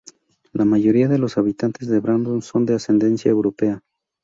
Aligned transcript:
La 0.51 0.65
mayoría 0.65 1.07
de 1.07 1.19
los 1.19 1.37
habitantes 1.37 1.87
de 1.87 1.99
Brandon 1.99 2.41
son 2.41 2.65
de 2.65 2.73
ascendencia 2.73 3.29
europea. 3.29 3.81